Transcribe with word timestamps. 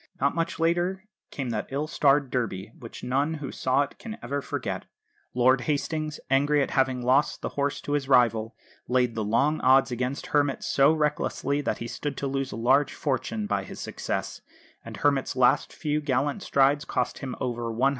Not 0.19 0.33
much 0.33 0.57
later 0.59 1.03
came 1.29 1.51
that 1.51 1.67
ill 1.69 1.85
starred 1.85 2.31
Derby, 2.31 2.71
which 2.79 3.03
none 3.03 3.35
who 3.35 3.51
saw 3.51 3.83
it 3.83 3.99
can 3.99 4.17
ever 4.23 4.41
forget. 4.41 4.85
Lord 5.35 5.61
Hastings, 5.61 6.19
angry 6.27 6.63
at 6.63 6.71
having 6.71 7.03
lost 7.03 7.43
the 7.43 7.49
horse 7.49 7.79
to 7.81 7.91
his 7.91 8.09
rival, 8.09 8.55
laid 8.87 9.13
the 9.13 9.23
long 9.23 9.61
odds 9.61 9.91
against 9.91 10.25
Hermit 10.33 10.63
so 10.63 10.91
recklessly 10.91 11.61
that 11.61 11.77
he 11.77 11.87
stood 11.87 12.17
to 12.17 12.25
lose 12.25 12.51
a 12.51 12.55
large 12.55 12.95
fortune 12.95 13.45
by 13.45 13.63
his 13.63 13.79
success; 13.79 14.41
and 14.83 14.97
Hermit's 14.97 15.35
last 15.35 15.71
few 15.71 16.01
gallant 16.01 16.41
strides 16.41 16.83
cost 16.83 17.19
him 17.19 17.35
over 17.39 17.71
£100,000. 17.71 17.89